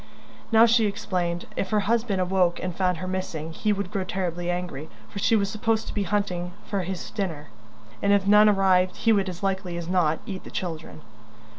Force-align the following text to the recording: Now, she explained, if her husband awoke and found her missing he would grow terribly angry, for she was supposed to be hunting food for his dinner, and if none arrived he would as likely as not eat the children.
Now, 0.51 0.65
she 0.65 0.87
explained, 0.87 1.45
if 1.55 1.69
her 1.69 1.81
husband 1.81 2.19
awoke 2.19 2.59
and 2.59 2.75
found 2.75 2.97
her 2.97 3.07
missing 3.07 3.53
he 3.53 3.71
would 3.71 3.91
grow 3.91 4.03
terribly 4.03 4.49
angry, 4.49 4.89
for 5.07 5.19
she 5.19 5.35
was 5.35 5.47
supposed 5.47 5.85
to 5.89 5.93
be 5.93 6.01
hunting 6.01 6.53
food 6.63 6.67
for 6.71 6.81
his 6.81 7.11
dinner, 7.11 7.49
and 8.01 8.11
if 8.11 8.25
none 8.25 8.49
arrived 8.49 8.95
he 8.95 9.13
would 9.13 9.29
as 9.29 9.43
likely 9.43 9.77
as 9.77 9.87
not 9.87 10.17
eat 10.25 10.43
the 10.43 10.49
children. 10.49 11.01